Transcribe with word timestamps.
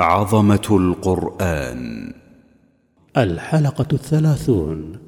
عظمة 0.00 0.66
القرآن. 0.70 2.12
الحلقة 3.16 3.86
الثلاثون 3.92 4.98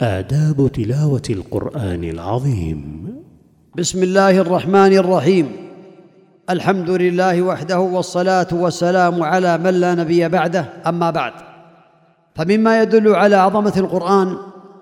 آداب 0.00 0.72
تلاوة 0.72 1.22
القرآن 1.30 2.04
العظيم. 2.04 3.08
بسم 3.76 4.02
الله 4.02 4.38
الرحمن 4.38 4.96
الرحيم. 4.96 5.52
الحمد 6.50 6.90
لله 6.90 7.42
وحده 7.42 7.80
والصلاة 7.80 8.46
والسلام 8.52 9.22
على 9.22 9.58
من 9.58 9.70
لا 9.70 9.94
نبي 9.94 10.28
بعده 10.28 10.64
أما 10.86 11.10
بعد. 11.10 11.32
فمما 12.34 12.82
يدل 12.82 13.14
على 13.14 13.36
عظمة 13.36 13.72
القرآن 13.76 14.36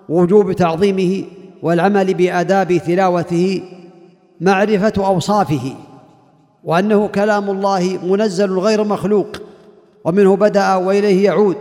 ووجوب 0.09 0.51
تعظيمه 0.51 1.23
والعمل 1.61 2.13
بآداب 2.13 2.77
تلاوته 2.77 3.61
معرفة 4.41 4.93
أوصافه 4.97 5.73
وأنه 6.63 7.07
كلام 7.07 7.49
الله 7.49 7.99
منزل 8.03 8.59
غير 8.59 8.83
مخلوق 8.83 9.44
ومنه 10.05 10.35
بدأ 10.35 10.75
وإليه 10.75 11.25
يعود 11.25 11.57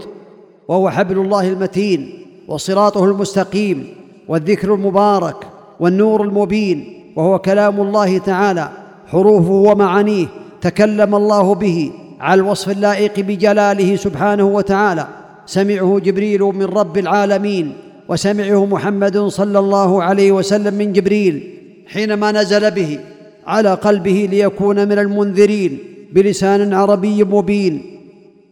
وهو 0.68 0.90
حبل 0.90 1.18
الله 1.18 1.48
المتين 1.48 2.00
وصراطه 2.48 3.04
المستقيم 3.04 3.86
والذكر 4.28 4.74
المبارك 4.74 5.36
والنور 5.80 6.22
المبين 6.22 6.84
وهو 7.16 7.38
كلام 7.38 7.80
الله 7.80 8.18
تعالى 8.18 8.68
حروفه 9.06 9.50
ومعانيه 9.50 10.26
تكلم 10.60 11.14
الله 11.14 11.54
به 11.54 11.92
على 12.20 12.40
الوصف 12.40 12.70
اللائق 12.70 13.20
بجلاله 13.20 13.96
سبحانه 13.96 14.44
وتعالى. 14.44 15.06
سمعه 15.46 15.98
جبريل 15.98 16.40
من 16.42 16.64
رب 16.64 16.98
العالمين 16.98 17.72
وسمعه 18.08 18.66
محمد 18.66 19.18
صلى 19.18 19.58
الله 19.58 20.02
عليه 20.02 20.32
وسلم 20.32 20.74
من 20.74 20.92
جبريل 20.92 21.50
حينما 21.86 22.32
نزل 22.32 22.70
به 22.70 22.98
على 23.46 23.74
قلبه 23.74 24.28
ليكون 24.30 24.88
من 24.88 24.98
المنذرين 24.98 25.78
بلسان 26.12 26.74
عربي 26.74 27.24
مبين. 27.24 27.93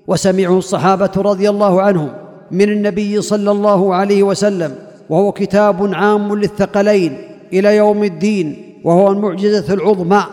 وسمعه 0.06 0.59
الصحابة 0.59 1.11
رضي 1.16 1.51
الله 1.51 1.83
عنهم 1.83 2.09
من 2.51 2.69
النبي 2.69 3.20
صلى 3.23 3.51
الله 3.51 3.95
عليه 3.95 4.23
وسلم 4.23 4.74
وهو 5.10 5.32
كتاب 5.32 5.95
عام 5.95 6.35
للثقلين 6.35 7.18
إلى 7.52 7.76
يوم 7.76 8.04
الدين 8.04 8.74
وهو 8.85 9.10
المعجزة 9.10 9.74
العظمى 9.74 10.24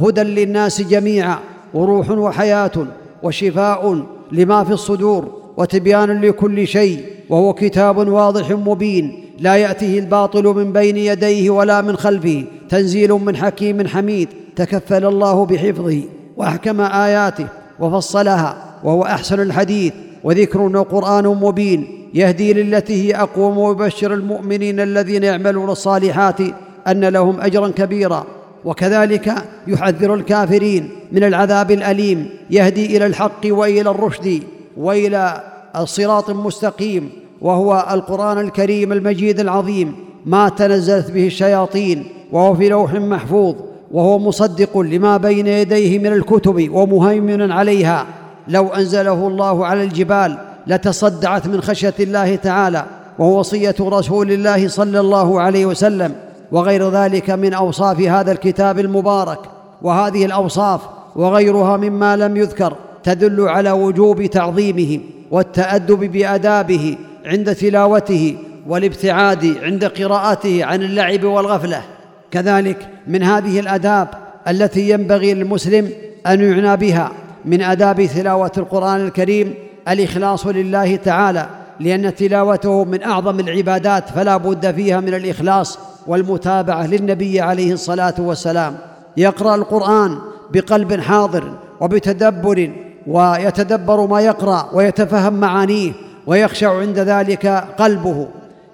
هدى 0.00 0.22
للناس 0.22 0.82
جميعا 0.82 1.38
وروح 1.74 2.10
وحياة 2.10 2.86
وشفاء 3.22 4.02
لما 4.32 4.64
في 4.64 4.72
الصدور 4.72 5.28
وتبيان 5.56 6.20
لكل 6.20 6.66
شيء 6.66 7.04
وهو 7.30 7.52
كتاب 7.52 8.08
واضح 8.08 8.50
مبين 8.50 9.24
لا 9.38 9.56
يأتيه 9.56 9.98
الباطل 9.98 10.44
من 10.44 10.72
بين 10.72 10.96
يديه 10.96 11.50
ولا 11.50 11.80
من 11.80 11.96
خلفه 11.96 12.44
تنزيل 12.68 13.12
من 13.12 13.36
حكيم 13.36 13.86
حميد 13.88 14.28
تكفل 14.56 15.04
الله 15.04 15.46
بحفظه 15.46 16.02
وأحكم 16.36 16.80
آياته 16.80 17.46
وفصلها 17.80 18.65
وهو 18.84 19.02
أحسن 19.02 19.40
الحديث 19.40 19.92
وذكر 20.24 20.60
وقران 20.60 21.24
مبين 21.24 21.86
يهدي 22.14 22.52
للتي 22.52 23.08
هي 23.08 23.14
أقوم 23.14 23.58
ويبشر 23.58 24.14
المؤمنين 24.14 24.80
الذين 24.80 25.22
يعملون 25.22 25.70
الصالحات 25.70 26.40
أن 26.88 27.04
لهم 27.04 27.40
أجرا 27.40 27.68
كبيرا. 27.68 28.26
وكذلك 28.64 29.34
يحذر 29.66 30.14
الكافرين 30.14 30.88
من 31.12 31.24
العذاب 31.24 31.70
الأليم 31.70 32.28
يهدي 32.50 32.96
إلى 32.96 33.06
الحق 33.06 33.40
وإلى 33.44 33.90
الرشد 33.90 34.42
وإلى 34.76 35.42
الصراط 35.76 36.30
المستقيم. 36.30 37.10
وهو 37.40 37.86
القرآن 37.90 38.38
الكريم 38.38 38.92
المجيد 38.92 39.40
العظيم. 39.40 39.94
ما 40.26 40.48
تنزلت 40.48 41.10
به 41.10 41.26
الشياطين 41.26 42.04
وهو 42.32 42.54
في 42.54 42.68
لوح 42.68 42.94
محفوظ. 42.94 43.54
وهو 43.92 44.18
مصدق 44.18 44.78
لما 44.78 45.16
بين 45.16 45.46
يديه 45.46 45.98
من 45.98 46.06
الكتب 46.06 46.68
ومهيمن 46.72 47.52
عليها. 47.52 48.06
لو 48.48 48.68
أنزله 48.68 49.28
الله 49.28 49.66
على 49.66 49.82
الجبال 49.82 50.38
لتصدعت 50.66 51.46
من 51.46 51.60
خشية 51.60 51.94
الله 52.00 52.36
تعالى 52.36 52.84
وهو 53.18 53.38
وصية 53.38 53.74
رسول 53.80 54.32
الله 54.32 54.68
صلى 54.68 55.00
الله 55.00 55.40
عليه 55.40 55.66
وسلم. 55.66 56.14
وغير 56.52 56.90
ذلك 56.90 57.30
من 57.30 57.54
أوصاف 57.54 58.00
هذا 58.00 58.32
الكتاب 58.32 58.78
المبارك 58.78 59.38
وهذه 59.82 60.24
الأوصاف 60.24 60.80
وغيرها 61.16 61.76
مما 61.76 62.16
لم 62.16 62.36
يذكر 62.36 62.76
تدل 63.04 63.48
على 63.48 63.70
وجوب 63.70 64.26
تعظيمه 64.26 65.00
والتأدب 65.30 66.12
بآدابه 66.12 66.96
عند 67.26 67.54
تلاوته 67.54 68.36
والابتعاد 68.68 69.56
عند 69.62 69.84
قراءته 69.84 70.64
عن 70.64 70.82
اللعب 70.82 71.24
والغفلة. 71.24 71.82
كذلك 72.30 72.88
من 73.06 73.22
هذه 73.22 73.60
الآداب 73.60 74.08
التي 74.48 74.90
ينبغي 74.90 75.34
للمسلم 75.34 75.90
أن 76.26 76.40
يعنى 76.40 76.76
بها. 76.76 77.10
من 77.46 77.62
آداب 77.62 78.06
تلاوة 78.06 78.52
القرآن 78.58 79.00
الكريم 79.00 79.54
الإخلاص 79.88 80.46
لله 80.46 80.96
تعالى 80.96 81.46
لأن 81.80 82.14
تلاوته 82.14 82.84
من 82.84 83.02
أعظم 83.02 83.40
العبادات 83.40 84.08
فلا 84.08 84.36
بد 84.36 84.74
فيها 84.74 85.00
من 85.00 85.14
الإخلاص 85.14 85.78
والمتابعة 86.06 86.86
للنبي 86.86 87.40
عليه 87.40 87.72
الصلاة 87.72 88.14
والسلام. 88.18 88.76
يقرأ 89.16 89.54
القرآن 89.54 90.18
بقلب 90.52 91.00
حاضر 91.00 91.52
وبتدبر 91.80 92.72
ويتدبر 93.06 94.06
ما 94.06 94.20
يقرأ 94.20 94.70
ويتفهم 94.72 95.32
معانيه 95.32 95.92
ويخشع 96.26 96.78
عند 96.78 96.98
ذلك 96.98 97.46
قلبه. 97.78 98.26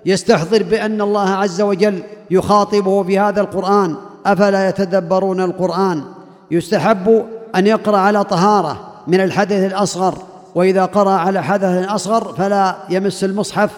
يستحضر 0.06 0.62
بأن 0.62 1.00
الله 1.00 1.28
عز 1.28 1.60
وجل 1.60 2.03
يخاطبه 2.31 3.03
في 3.03 3.19
هذا 3.19 3.41
القرآن 3.41 3.97
أفلا 4.27 4.69
يتدبرون 4.69 5.41
القرآن؟ 5.41 6.03
يستحب 6.50 7.25
أن 7.56 7.66
يقرأ 7.66 7.98
على 7.98 8.24
طهارة 8.24 8.80
من 9.06 9.20
الحدث 9.20 9.72
الأصغر 9.72 10.14
وإذا 10.54 10.84
قرأ 10.84 11.10
على 11.10 11.42
حدث 11.42 11.88
أصغر 11.88 12.34
فلا 12.34 12.76
يمس 12.90 13.24
المصحف. 13.24 13.70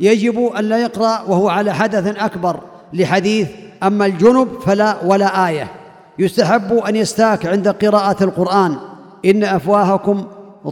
يجب 0.00 0.46
أن 0.58 0.64
لا 0.64 0.78
يقرأ 0.78 1.22
وهو 1.28 1.48
على 1.48 1.74
حدث 1.74 2.16
أكبر 2.16 2.60
لحديث 2.92 3.48
أما 3.82 4.06
الجنب 4.06 4.48
فلا 4.66 4.96
ولا 5.04 5.48
آية. 5.48 5.72
يستحب 6.18 6.72
أن 6.72 6.96
يستاك 6.96 7.46
عند 7.46 7.68
قراءة 7.68 8.24
القرآن. 8.24 8.76
إن 9.24 9.44
أفواهكم 9.44 10.24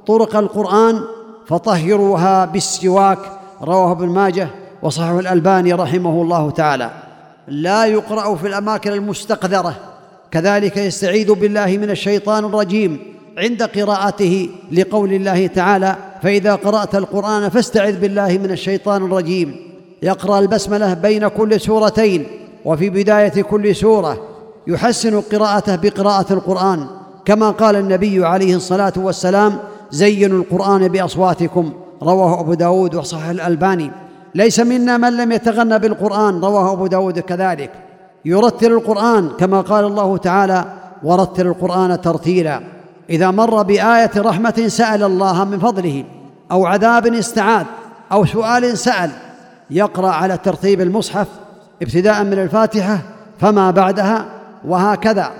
طرق 0.07 0.37
القرآن 0.37 1.01
فطهروها 1.47 2.45
بالسواك. 2.45 3.19
رواه 3.63 3.93
ابن 3.93 4.09
ماجه 4.09 4.49
وصححه 4.83 5.19
الألباني 5.19 5.73
رحمه 5.73 6.23
الله 6.23 6.51
تعالى. 6.51 6.91
لا 7.49 7.85
يقرأ 7.85 8.35
في 8.35 8.47
الأماكن 8.47 8.93
المستقذرة. 8.93 9.75
كذلك 10.31 10.77
يستعيذ 10.77 11.33
بالله 11.33 11.67
من 11.67 11.91
الشيطان 11.91 12.45
الرجيم 12.45 12.99
عند 13.39 13.63
قراءته 13.63 14.49
لقول 14.73 15.13
الله 15.13 15.47
تعالى 15.47 15.97
فإذا 16.23 16.55
قرأت 16.55 16.95
القرآن 16.95 17.49
فاستعذ 17.49 18.01
بالله 18.01 18.39
من 18.39 18.51
الشيطان 18.51 19.05
الرجيم 19.05 19.57
يقرأ 20.03 20.39
البسملة 20.39 20.95
بين 20.95 21.29
كل 21.29 21.61
سورتين 21.61 22.27
وفي 22.65 22.91
بداية 22.91 23.43
كل 23.43 23.77
سورة 23.77 24.29
يحسن 24.67 25.21
قراءته 25.21 25.77
بقراءة 25.77 26.33
القرآن. 26.33 26.87
كما 27.25 27.51
قال 27.51 27.77
النبي 27.77 28.27
عليه 28.27 28.57
الصلاة 28.57 28.93
والسلام 28.97 29.59
زينوا 29.91 30.39
القرآن 30.39 30.89
بأصواتكم 30.89 31.73
رواه 32.03 32.41
أبو 32.41 32.55
داود 32.55 32.95
وصحح 32.95 33.29
الألباني. 33.29 33.91
ليس 34.35 34.61
منا 34.61 34.97
من 34.97 35.17
لم 35.17 35.33
يتغنى 35.33 35.79
بالقرآن 35.79 36.41
رواه 36.41 36.73
أبو 36.73 36.87
داود 36.87 37.19
كذلك. 37.19 37.71
يرتل 38.25 38.73
القرآن 38.73 39.29
كما 39.29 39.61
قال 39.61 39.85
الله 39.85 40.17
تعالى 40.17 40.65
ورتل 41.03 41.47
القرآن 41.47 42.01
ترتيلا 42.01 42.61
إذا 43.11 43.31
مر 43.31 43.63
بآية 43.63 44.11
رحمة 44.17 44.65
سأل 44.67 45.03
الله 45.03 45.45
من 45.45 45.59
فضله 45.59 46.05
أو 46.53 46.67
عذاب 46.67 47.07
استعاذ 47.07 47.65
أو 48.13 48.25
سؤال 48.25 48.79
سأل 48.79 49.11
يقرأ 49.71 50.09
على 50.09 50.39
ترتيب 50.39 50.81
المصحف 50.81 51.27
ابتداء 51.83 52.25
من 52.25 52.33
الفاتحة 52.33 52.99
فما 53.39 53.71
بعدها 53.71 54.27
وهكذا. 54.65 55.31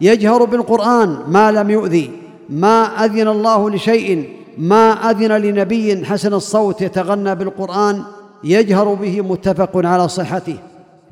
يجهر 0.00 0.44
بالقرآن 0.44 1.18
ما 1.28 1.52
لم 1.52 1.70
يؤذي 1.70 2.10
ما 2.48 3.04
أذن 3.04 3.28
الله 3.28 3.70
لشيء 3.70 4.28
ما 4.58 5.10
أذن 5.10 5.32
لنبي 5.32 6.04
حسن 6.04 6.34
الصوت 6.34 6.82
يتغنى 6.82 7.34
بالقرآن 7.34 8.02
يجهر 8.44 8.94
به 8.94 9.20
متفق 9.20 9.70
على 9.76 10.08
صحته. 10.08 10.56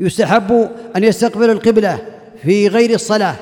يستحب 0.02 0.68
أن 0.96 1.04
يستقبل 1.04 1.50
القبلة 1.50 1.98
في 2.42 2.68
غير 2.68 2.94
الصلاة. 2.94 3.34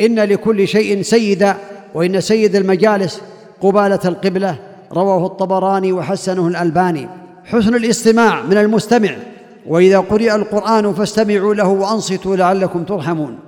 إن 0.00 0.20
لكل 0.20 0.68
شيء 0.68 1.02
سيدا 1.02 1.56
وإن 1.94 2.20
سيد 2.20 2.56
المجالس 2.56 3.20
قبالة 3.60 4.00
القبلة 4.04 4.56
رواه 4.92 5.26
الطبراني 5.26 5.92
وحسنه 5.92 6.48
الألباني. 6.48 7.08
حسن 7.44 7.74
الاستماع 7.74 8.42
من 8.42 8.58
المستمع. 8.58 9.10
وإذا 9.66 9.98
قرئ 9.98 10.34
القرآن 10.34 10.94
فاستمعوا 10.94 11.54
له 11.54 11.68
وأنصتوا 11.68 12.36
لعلكم 12.36 12.84
ترحمون. 12.84 13.38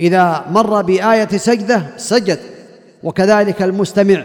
إذا 0.00 0.44
مر 0.50 0.82
بآية 0.82 1.28
سجدة 1.28 1.82
سجد. 1.96 2.38
وكذلك 3.02 3.62
المستمع 3.62 4.24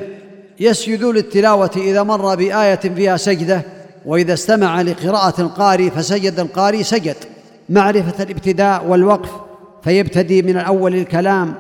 يسجد 0.60 1.04
للتلاوة 1.04 1.72
إذا 1.78 2.04
مر 2.04 2.36
بآية 2.36 2.76
فيها 2.76 3.18
سجدة. 3.18 3.62
وإذا 4.06 4.34
استمع 4.34 4.82
لقراءة 4.82 5.42
القارئ 5.42 5.90
فسجد 5.90 6.40
القارئ 6.40 6.84
سجد. 6.84 7.16
معرفة 7.70 8.24
الابتداء 8.24 8.86
والوقف 8.88 9.30
فيبتدي 9.84 10.42
من 10.42 10.58
اول 10.58 10.96
الكلام. 10.96 11.54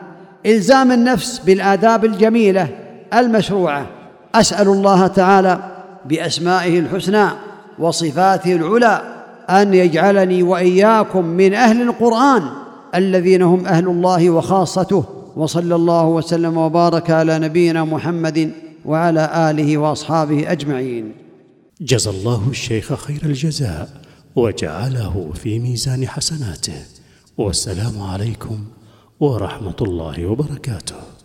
إلزام 0.46 0.92
النفس 0.92 1.40
بالآداب 1.40 2.06
الجميلة 2.06 2.70
المشروعة. 3.14 3.88
أسأل 4.36 4.68
الله 4.68 5.08
تعالى 5.08 5.60
بأسمائه 6.06 6.80
الحسنى 6.80 7.28
وصفاته 7.80 8.56
العلى 8.56 9.02
أن 9.50 9.74
يجعلني 9.74 10.44
وإياكم 10.44 11.26
من 11.26 11.54
أهل 11.54 11.82
القرآن 11.82 12.44
الذين 12.96 13.42
هم 13.42 13.66
أهل 13.66 13.88
الله 13.88 14.30
وخاصته. 14.30 15.04
وصلى 15.36 15.76
الله 15.76 16.06
وسلم 16.06 16.58
وبارك 16.58 17.12
على 17.12 17.40
نبينا 17.40 17.84
محمد 17.84 18.52
وعلى 18.86 19.50
آله 19.50 19.78
وأصحابه 19.78 20.52
أجمعين. 20.52 21.12
جزى 21.82 22.10
الله 22.10 22.48
الشيخ 22.50 22.94
خير 22.94 23.20
الجزاء. 23.24 23.90
وجعله 24.38 25.32
في 25.36 25.60
ميزان 25.60 26.08
حسناته. 26.08 26.86
والسلام 27.38 28.02
عليكم 28.02 28.66
ورحمة 29.20 29.76
الله 29.82 30.26
وبركاته. 30.26 31.17